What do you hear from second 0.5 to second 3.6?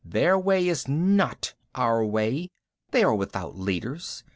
is not our way. They are without